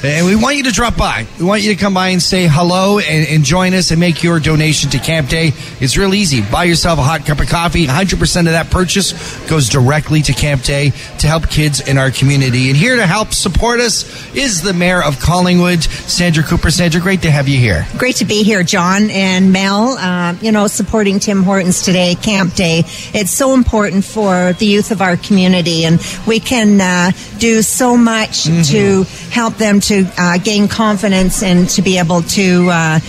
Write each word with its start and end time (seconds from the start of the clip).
And 0.00 0.26
we 0.26 0.36
want 0.36 0.56
you 0.56 0.62
to 0.64 0.70
drop 0.70 0.96
by. 0.96 1.26
We 1.40 1.44
want 1.44 1.62
you 1.62 1.74
to 1.74 1.80
come 1.80 1.92
by 1.92 2.08
and 2.08 2.22
say 2.22 2.46
hello 2.46 3.00
and, 3.00 3.26
and 3.28 3.42
join 3.42 3.74
us 3.74 3.90
and 3.90 3.98
make 3.98 4.22
your 4.22 4.38
donation 4.38 4.90
to 4.90 4.98
Camp 4.98 5.28
Day. 5.28 5.50
It's 5.80 5.96
real 5.96 6.14
easy. 6.14 6.40
Buy 6.40 6.64
yourself 6.64 7.00
a 7.00 7.02
hot 7.02 7.26
cup 7.26 7.40
of 7.40 7.48
coffee. 7.48 7.86
100% 7.86 8.38
of 8.40 8.44
that 8.52 8.70
purchase 8.70 9.12
goes 9.48 9.68
directly 9.68 10.22
to 10.22 10.32
Camp 10.32 10.62
Day 10.62 10.90
to 10.90 11.26
help 11.26 11.50
kids 11.50 11.80
in 11.80 11.98
our 11.98 12.12
community. 12.12 12.68
And 12.68 12.76
here 12.76 12.94
to 12.94 13.06
help 13.06 13.34
support 13.34 13.80
us 13.80 14.04
is 14.36 14.62
the 14.62 14.72
mayor 14.72 15.02
of 15.02 15.18
Collingwood, 15.18 15.82
Sandra 15.82 16.44
Cooper. 16.44 16.70
Sandra, 16.70 17.00
great 17.00 17.22
to 17.22 17.30
have 17.32 17.48
you 17.48 17.58
here. 17.58 17.84
Great 17.96 18.16
to 18.16 18.24
be 18.24 18.44
here, 18.44 18.62
John 18.62 19.10
and 19.10 19.52
Mel. 19.52 19.98
Uh, 19.98 20.36
you 20.40 20.52
know, 20.52 20.68
supporting 20.68 21.18
Tim 21.18 21.42
Hortons 21.42 21.82
today, 21.82 22.14
Camp 22.14 22.54
Day. 22.54 22.84
It's 23.14 23.32
so 23.32 23.52
important 23.52 24.04
for 24.04 24.52
the 24.52 24.66
youth 24.66 24.92
of 24.92 25.02
our 25.02 25.16
community, 25.16 25.84
and 25.84 26.00
we 26.24 26.38
can 26.38 26.80
uh, 26.80 27.10
do 27.38 27.62
so 27.62 27.96
much 27.96 28.44
mm-hmm. 28.44 28.62
to 28.62 29.02
help 29.32 29.54
them 29.54 29.80
to 29.80 29.87
uh, 29.90 30.38
gain 30.38 30.68
confidence 30.68 31.42
and 31.42 31.68
to 31.70 31.82
be 31.82 31.98
able 31.98 32.22
to 32.22 32.68
uh, 32.70 33.00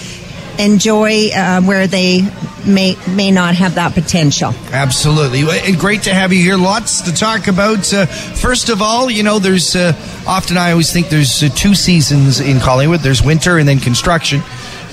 enjoy 0.59 1.29
uh, 1.29 1.61
where 1.61 1.87
they 1.87 2.21
may 2.67 2.95
may 3.07 3.31
not 3.31 3.55
have 3.55 3.75
that 3.75 3.93
potential. 3.93 4.53
Absolutely, 4.71 5.43
and 5.49 5.79
great 5.79 6.03
to 6.03 6.13
have 6.13 6.33
you 6.33 6.43
here. 6.43 6.57
Lots 6.57 7.01
to 7.01 7.13
talk 7.13 7.47
about. 7.47 7.91
Uh, 7.93 8.05
first 8.05 8.69
of 8.69 8.81
all, 8.81 9.09
you 9.09 9.23
know, 9.23 9.39
there's 9.39 9.75
uh, 9.75 9.93
often 10.27 10.57
I 10.57 10.71
always 10.71 10.91
think 10.91 11.09
there's 11.09 11.41
uh, 11.41 11.49
two 11.49 11.75
seasons 11.75 12.39
in 12.39 12.59
Collingwood. 12.59 12.99
There's 12.99 13.23
winter 13.23 13.57
and 13.57 13.67
then 13.67 13.79
construction. 13.79 14.41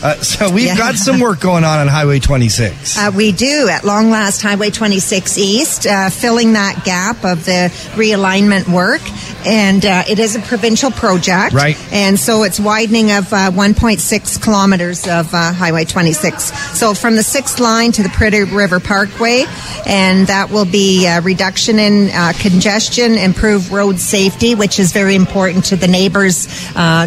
Uh, 0.02 0.14
so 0.20 0.50
we've 0.50 0.66
yeah. 0.66 0.76
got 0.76 0.94
some 0.94 1.20
work 1.20 1.40
going 1.40 1.64
on 1.64 1.80
on 1.80 1.88
Highway 1.88 2.18
26. 2.18 2.98
Uh, 2.98 3.10
we 3.14 3.32
do 3.32 3.68
at 3.70 3.82
long 3.84 4.10
last 4.10 4.42
Highway 4.42 4.70
26 4.70 5.38
East, 5.38 5.86
uh, 5.86 6.10
filling 6.10 6.52
that 6.52 6.84
gap 6.84 7.24
of 7.24 7.44
the 7.44 7.70
realignment 7.94 8.68
work. 8.68 9.00
And 9.46 9.84
uh, 9.86 10.02
it 10.08 10.18
is 10.18 10.34
a 10.34 10.40
provincial 10.40 10.90
project. 10.90 11.54
Right. 11.54 11.76
And 11.92 12.18
so 12.18 12.42
it's 12.42 12.58
widening 12.58 13.12
of 13.12 13.32
uh, 13.32 13.50
1.6 13.52 14.42
kilometers 14.42 15.06
of 15.06 15.32
uh, 15.32 15.52
Highway 15.52 15.84
26. 15.84 16.78
So 16.78 16.94
from 16.94 17.14
the 17.14 17.22
sixth 17.22 17.60
line 17.60 17.92
to 17.92 18.02
the 18.02 18.08
Pretty 18.08 18.42
River 18.42 18.80
Parkway. 18.80 19.44
And 19.86 20.26
that 20.26 20.50
will 20.50 20.64
be 20.64 21.06
a 21.06 21.20
reduction 21.20 21.78
in 21.78 22.08
congestion, 22.40 23.12
improve 23.12 23.72
road 23.72 23.98
safety, 24.00 24.54
which 24.54 24.80
is 24.80 24.92
very 24.92 25.14
important 25.14 25.66
to 25.66 25.76
the 25.76 25.86
neighbors 25.86 26.46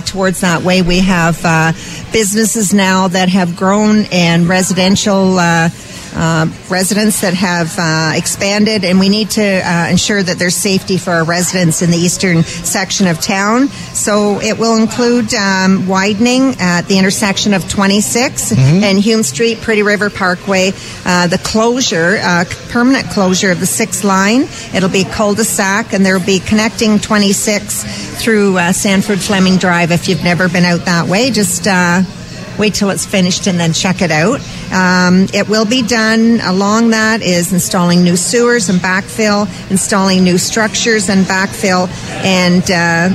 towards 0.05 0.41
that 0.41 0.61
way. 0.63 0.81
We 0.81 0.99
have 0.99 1.41
businesses 2.13 2.73
now 2.73 3.09
that 3.09 3.29
have 3.29 3.57
grown 3.57 4.05
and 4.11 4.47
residential 4.47 5.37
uh, 6.15 6.39
uh, 6.39 6.47
residents 6.69 7.21
that 7.21 7.33
have 7.33 7.75
uh, 7.77 8.13
expanded, 8.15 8.85
and 8.85 8.99
we 8.99 9.09
need 9.09 9.29
to 9.31 9.41
uh, 9.41 9.87
ensure 9.89 10.23
that 10.23 10.39
there's 10.39 10.55
safety 10.55 10.97
for 10.97 11.11
our 11.11 11.25
residents 11.25 11.81
in 11.81 11.91
the 11.91 11.97
eastern 11.97 12.43
section 12.43 13.07
of 13.07 13.19
town. 13.19 13.67
So 13.67 14.39
it 14.39 14.57
will 14.57 14.77
include 14.77 15.33
um, 15.33 15.87
widening 15.87 16.55
at 16.59 16.83
the 16.83 16.97
intersection 16.97 17.53
of 17.53 17.67
26 17.69 18.53
mm-hmm. 18.53 18.83
and 18.83 18.99
Hume 18.99 19.23
Street, 19.23 19.59
Pretty 19.59 19.83
River 19.83 20.09
Parkway, 20.09 20.71
uh, 21.05 21.27
the 21.27 21.39
closure, 21.43 22.19
uh, 22.21 22.45
permanent 22.69 23.09
closure 23.09 23.51
of 23.51 23.59
the 23.59 23.65
sixth 23.65 24.03
line. 24.03 24.43
It'll 24.73 24.87
be 24.87 25.03
cul-de-sac, 25.03 25.93
and 25.93 26.05
there 26.05 26.17
will 26.17 26.25
be 26.25 26.39
connecting 26.39 26.99
26 26.99 28.21
through 28.21 28.55
Sandford 28.71 29.19
Fleming 29.19 29.57
Drive. 29.57 29.91
If 29.91 30.07
you've 30.07 30.23
never 30.23 30.47
been 30.47 30.63
out 30.63 30.85
that 30.85 31.07
way, 31.07 31.31
just 31.31 31.67
wait 32.59 32.75
till 32.75 32.89
it's 32.89 33.05
finished 33.05 33.47
and 33.47 33.59
then 33.59 33.73
check 33.73 34.01
it 34.01 34.11
out. 34.11 34.41
Um, 34.71 35.27
it 35.33 35.47
will 35.49 35.65
be 35.65 35.81
done 35.81 36.39
along 36.41 36.89
that 36.91 37.21
is 37.21 37.53
installing 37.53 38.03
new 38.03 38.17
sewers 38.17 38.69
and 38.69 38.79
backfill, 38.79 39.47
installing 39.71 40.23
new 40.23 40.37
structures 40.37 41.09
and 41.09 41.25
backfill, 41.25 41.87
and 42.23 42.63
uh, 42.69 43.09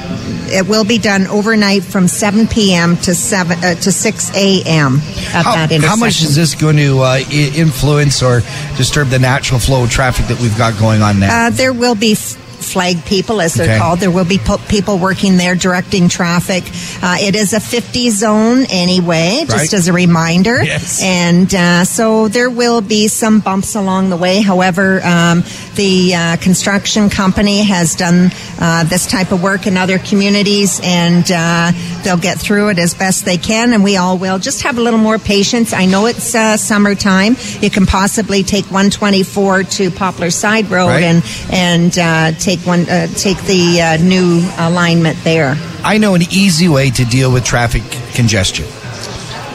it 0.50 0.66
will 0.66 0.84
be 0.84 0.98
done 0.98 1.26
overnight 1.26 1.84
from 1.84 2.08
7 2.08 2.46
p.m. 2.48 2.96
to 2.98 3.14
7 3.14 3.58
uh, 3.58 3.74
to 3.74 3.92
6 3.92 4.30
a.m. 4.34 4.96
at 4.96 5.44
how, 5.44 5.54
that 5.54 5.70
intersection. 5.70 5.82
How 5.82 5.96
much 5.96 6.22
is 6.22 6.34
this 6.34 6.54
going 6.54 6.76
to 6.76 7.00
uh, 7.00 7.20
influence 7.30 8.22
or 8.22 8.40
disturb 8.76 9.08
the 9.08 9.18
natural 9.18 9.60
flow 9.60 9.84
of 9.84 9.90
traffic 9.90 10.26
that 10.26 10.40
we've 10.40 10.56
got 10.56 10.78
going 10.78 11.02
on 11.02 11.20
now? 11.20 11.46
Uh, 11.46 11.50
there 11.50 11.72
will 11.72 11.94
be 11.94 12.16
flag 12.64 13.04
people, 13.04 13.40
as 13.40 13.54
they're 13.54 13.66
okay. 13.66 13.78
called. 13.78 14.00
There 14.00 14.10
will 14.10 14.24
be 14.24 14.38
people 14.68 14.98
working 14.98 15.36
there 15.36 15.54
directing 15.54 16.08
traffic. 16.08 16.64
Uh, 17.02 17.16
it 17.20 17.34
is 17.34 17.52
a 17.52 17.60
50 17.60 18.10
zone 18.10 18.64
anyway, 18.70 19.44
just 19.46 19.72
right. 19.72 19.74
as 19.74 19.88
a 19.88 19.92
reminder. 19.92 20.62
Yes. 20.62 21.02
And 21.02 21.54
uh, 21.54 21.84
so 21.84 22.28
there 22.28 22.50
will 22.50 22.80
be 22.80 23.08
some 23.08 23.40
bumps 23.40 23.74
along 23.74 24.10
the 24.10 24.16
way. 24.16 24.40
However, 24.40 25.00
um, 25.04 25.42
the 25.74 26.14
uh, 26.14 26.36
construction 26.36 27.10
company 27.10 27.62
has 27.62 27.94
done 27.94 28.30
uh, 28.60 28.84
this 28.84 29.06
type 29.06 29.32
of 29.32 29.42
work 29.42 29.66
in 29.66 29.76
other 29.76 29.98
communities, 29.98 30.80
and 30.82 31.24
uh, 31.30 31.72
they'll 32.02 32.16
get 32.16 32.38
through 32.38 32.70
it 32.70 32.78
as 32.78 32.94
best 32.94 33.24
they 33.24 33.36
can, 33.36 33.72
and 33.72 33.82
we 33.82 33.96
all 33.96 34.18
will. 34.18 34.38
Just 34.38 34.62
have 34.62 34.78
a 34.78 34.80
little 34.80 34.98
more 34.98 35.18
patience. 35.18 35.72
I 35.72 35.86
know 35.86 36.06
it's 36.06 36.34
uh, 36.34 36.56
summertime. 36.56 37.36
You 37.60 37.70
can 37.70 37.86
possibly 37.86 38.42
take 38.42 38.64
124 38.66 39.64
to 39.64 39.90
Poplar 39.90 40.30
Side 40.30 40.70
Road 40.70 40.88
right. 40.88 41.02
and 41.02 41.22
and 41.50 42.40
take 42.40 42.53
take 42.56 42.66
one, 42.66 42.88
uh, 42.88 43.06
take 43.16 43.40
the 43.44 43.80
uh, 43.80 43.96
new 43.98 44.42
alignment 44.58 45.18
there. 45.24 45.56
I 45.82 45.98
know 45.98 46.14
an 46.14 46.22
easy 46.22 46.68
way 46.68 46.90
to 46.90 47.04
deal 47.04 47.32
with 47.32 47.44
traffic 47.44 47.82
congestion. 48.14 48.64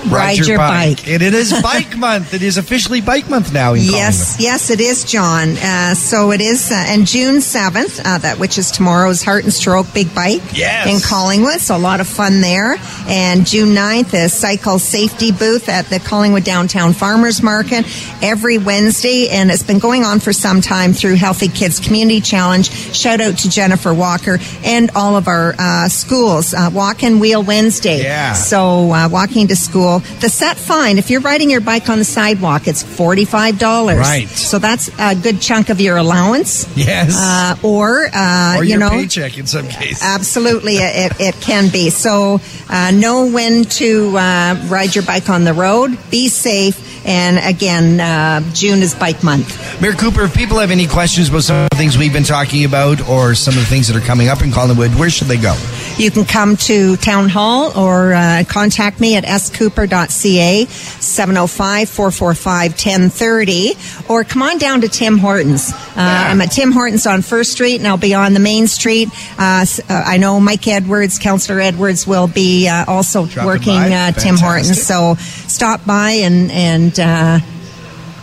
Ride, 0.06 0.12
Ride 0.12 0.38
your, 0.38 0.48
your 0.48 0.58
bike. 0.58 0.98
bike. 0.98 1.08
it 1.08 1.22
is 1.22 1.62
Bike 1.62 1.98
Month. 1.98 2.34
It 2.34 2.42
is 2.42 2.58
officially 2.58 3.02
Bike 3.02 3.30
Month 3.30 3.54
now. 3.54 3.74
In 3.74 3.82
yes, 3.84 4.38
yes, 4.40 4.70
it 4.70 4.80
is, 4.80 5.04
John. 5.04 5.58
Uh, 5.58 5.94
so 5.94 6.32
it 6.32 6.40
is, 6.42 6.72
uh, 6.72 6.76
and 6.88 7.06
June 7.06 7.42
seventh, 7.42 8.00
uh, 8.06 8.18
that 8.20 8.40
which 8.40 8.58
is 8.58 8.72
tomorrow's 8.72 9.22
Heart 9.22 9.44
and 9.44 9.54
Stroke 9.54 9.94
Big 9.94 10.14
Bike 10.16 10.42
yes. 10.54 10.88
in 10.88 11.02
Collingwood. 11.02 11.60
So 11.60 11.76
a 11.76 11.78
lot 11.78 12.00
of 12.00 12.08
fun 12.08 12.40
there. 12.40 12.76
And 13.08 13.46
June 13.46 13.70
9th 13.70 14.14
is 14.14 14.34
Cycle 14.34 14.80
Safety 14.80 15.32
Booth 15.32 15.68
at 15.68 15.88
the 15.88 16.00
Collingwood 16.00 16.44
Downtown 16.44 16.94
Farmers 16.94 17.42
Market 17.42 17.86
every 18.24 18.58
Wednesday, 18.58 19.28
and 19.30 19.52
it's 19.52 19.64
been 19.64 19.80
going 19.80 20.04
on 20.04 20.20
for 20.20 20.32
some 20.32 20.62
time 20.62 20.94
through 20.94 21.16
Healthy 21.16 21.50
Kids 21.50 21.80
Community 21.80 22.22
Challenge. 22.22 22.70
Shout 22.96 23.20
out 23.20 23.38
to 23.40 23.50
Jennifer 23.50 23.94
Walker 23.94 24.38
and 24.64 24.92
all 24.96 25.16
of 25.18 25.28
our 25.28 25.56
uh, 25.58 25.90
schools. 25.90 26.54
Uh, 26.54 26.70
walk 26.72 27.04
and 27.04 27.20
Wheel 27.20 27.44
Wednesday. 27.44 28.04
Yeah. 28.04 28.34
So 28.34 28.92
uh, 28.94 29.10
walking 29.12 29.48
to 29.48 29.56
school 29.56 29.89
the 29.98 30.30
set 30.30 30.58
fine, 30.58 31.00
if 31.00 31.10
you're 31.10 31.22
riding 31.22 31.50
your 31.50 31.62
bike 31.62 31.90
on 31.90 31.98
the 31.98 32.06
sidewalk, 32.06 32.68
it's 32.68 32.84
$45. 32.84 33.98
Right. 33.98 34.28
So 34.28 34.60
that's 34.60 34.90
a 35.00 35.16
good 35.16 35.42
chunk 35.42 35.70
of 35.70 35.82
your 35.82 35.98
allowance. 35.98 36.68
Yes. 36.78 37.16
Uh, 37.18 37.56
or, 37.64 38.08
uh, 38.14 38.58
or 38.58 38.64
you 38.64 38.78
know. 38.78 38.92
paycheck 38.92 39.38
in 39.38 39.48
some 39.48 39.68
cases. 39.68 40.04
Absolutely, 40.04 40.76
it, 40.76 41.20
it 41.20 41.36
can 41.42 41.70
be. 41.72 41.90
So 41.90 42.40
uh, 42.70 42.92
know 42.92 43.28
when 43.32 43.64
to 43.66 44.18
uh, 44.18 44.56
ride 44.68 44.96
your 44.96 45.04
bike 45.04 45.30
on 45.30 45.44
the 45.44 45.54
road. 45.54 45.98
Be 46.12 46.30
safe. 46.30 46.86
And 47.06 47.38
again, 47.38 48.00
uh, 48.00 48.42
June 48.54 48.80
is 48.80 48.94
Bike 48.94 49.24
Month. 49.24 49.82
Mayor 49.82 49.94
Cooper, 49.94 50.24
if 50.24 50.36
people 50.36 50.60
have 50.60 50.72
any 50.72 50.86
questions 50.86 51.30
about 51.30 51.44
some 51.44 51.64
of 51.64 51.70
the 51.72 51.78
things 51.78 51.98
we've 51.98 52.14
been 52.14 52.24
talking 52.24 52.66
about 52.66 53.08
or 53.08 53.36
some 53.36 53.54
of 53.54 53.62
the 53.62 53.66
things 53.66 53.88
that 53.88 53.96
are 53.96 54.06
coming 54.06 54.28
up 54.28 54.42
in 54.42 54.52
Collingwood, 54.52 54.94
where 54.96 55.10
should 55.10 55.28
they 55.28 55.38
go? 55.38 55.56
You 56.00 56.12
can 56.12 56.24
come 56.24 56.56
to 56.56 56.96
Town 56.96 57.28
Hall 57.28 57.78
or 57.78 58.14
uh, 58.14 58.46
contact 58.48 59.02
me 59.02 59.18
at 59.18 59.26
scooper.ca, 59.26 60.66
705 60.66 61.90
445 61.90 62.72
1030, 62.72 63.74
or 64.08 64.24
come 64.24 64.42
on 64.42 64.60
down 64.60 64.80
to 64.80 64.88
Tim 64.88 65.18
Hortons. 65.18 65.74
Uh. 65.74 65.78
I'm 65.98 66.40
at 66.40 66.54
Tim 66.54 66.72
Hortons 66.72 67.06
on 67.06 67.22
First 67.22 67.52
Street, 67.52 67.80
and 67.80 67.88
I'll 67.88 67.98
be 67.98 68.14
on 68.14 68.34
the 68.34 68.40
main 68.40 68.68
street. 68.68 69.10
Uh, 69.38 69.66
uh 69.90 70.04
I 70.06 70.16
know 70.16 70.40
Mike 70.40 70.66
Edwards, 70.70 71.20
Councillor 71.20 71.60
Edwards, 71.60 72.08
will 72.08 72.30
be 72.30 72.70
uh, 72.70 72.86
also 72.88 73.26
Dropping 73.26 73.46
working 73.46 73.94
uh, 73.94 74.14
Tim 74.14 74.38
Hortons. 74.38 74.82
So 74.82 75.16
stop 75.16 75.86
by, 75.86 76.12
and, 76.12 76.50
and 76.50 76.98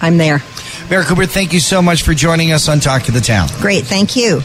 I'm 0.00 0.16
there. 0.16 0.40
Mayor 0.88 1.02
Cooper, 1.02 1.26
thank 1.26 1.52
you 1.52 1.60
so 1.60 1.82
much 1.82 2.04
for 2.04 2.14
joining 2.14 2.52
us 2.52 2.70
on 2.70 2.80
Talk 2.80 3.02
to 3.02 3.12
the 3.12 3.20
Town. 3.20 3.48
Great, 3.60 3.84
thank 3.84 4.16
you. 4.16 4.40